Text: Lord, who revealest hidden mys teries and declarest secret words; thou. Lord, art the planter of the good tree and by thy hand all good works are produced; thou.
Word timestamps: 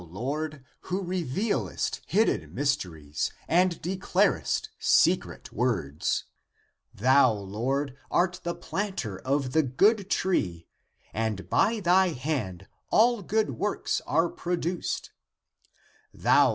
Lord, 0.09 0.65
who 0.89 1.03
revealest 1.03 2.01
hidden 2.07 2.55
mys 2.55 2.75
teries 2.75 3.29
and 3.47 3.79
declarest 3.83 4.69
secret 4.79 5.53
words; 5.53 6.23
thou. 6.91 7.33
Lord, 7.33 7.95
art 8.09 8.39
the 8.41 8.55
planter 8.55 9.19
of 9.19 9.51
the 9.51 9.61
good 9.61 10.09
tree 10.09 10.65
and 11.13 11.47
by 11.51 11.81
thy 11.81 12.07
hand 12.07 12.67
all 12.89 13.21
good 13.21 13.51
works 13.59 14.01
are 14.07 14.27
produced; 14.27 15.11
thou. 16.11 16.49